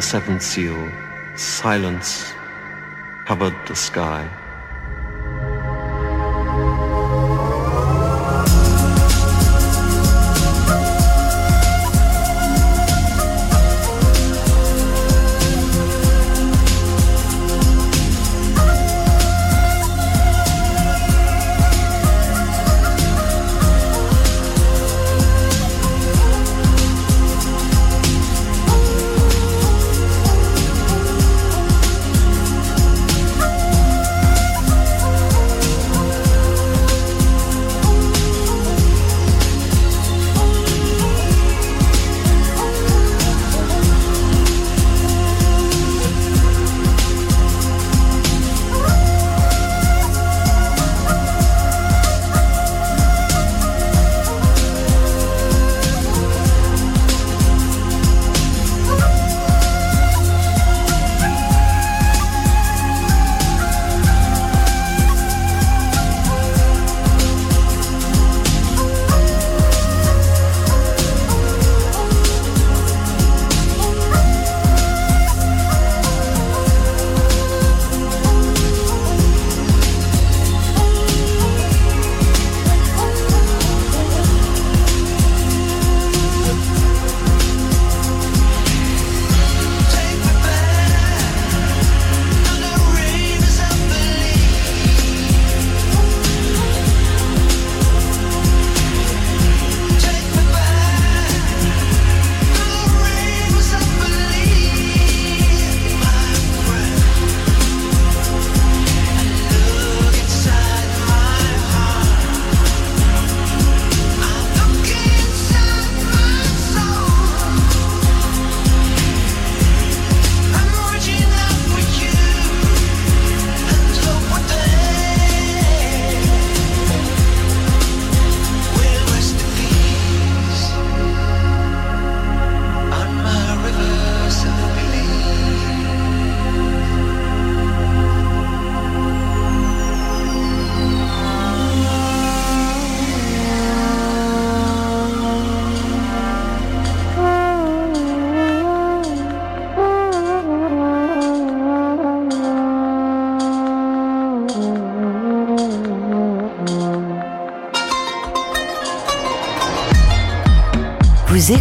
[0.00, 0.90] the seventh seal,
[1.36, 2.32] silence
[3.26, 4.26] covered the sky.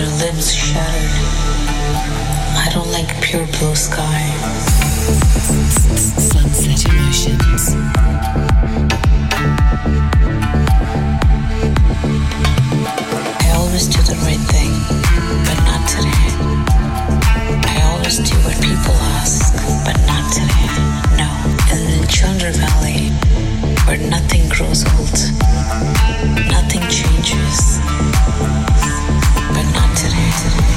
[0.00, 1.10] Their limbs shattered.
[2.56, 4.22] I don't like pure blue sky.
[6.16, 7.74] Sunset Emotions.
[13.44, 14.72] I always do the right thing,
[15.44, 16.28] but not today.
[17.68, 19.52] I always do what people ask,
[19.84, 20.68] but not today.
[21.20, 21.28] No.
[21.74, 23.12] In the Chandra Valley,
[23.84, 25.18] where nothing grows old,
[26.48, 27.80] nothing changes,
[29.90, 30.69] not today.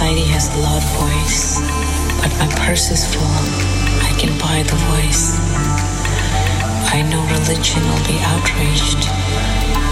[0.00, 1.60] Society has a loud voice,
[2.24, 3.36] but my purse is full.
[4.00, 5.36] I can buy the voice.
[6.88, 9.04] I know religion will be outraged,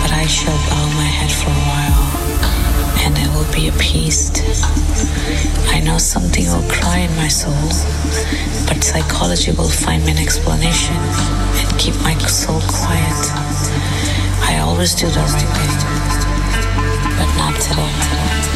[0.01, 2.09] but I shall bow my head for a while,
[3.05, 4.41] and it will be appeased.
[5.77, 7.69] I know something will cry in my soul,
[8.65, 13.21] but psychology will find me an explanation and keep my soul quiet.
[14.49, 15.77] I always do the right thing,
[17.21, 18.48] but not today.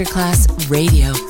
[0.00, 1.29] Masterclass Radio.